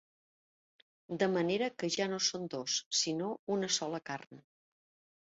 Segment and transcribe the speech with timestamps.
[1.23, 4.41] De manera que ja no són dos, sinó una sola carn.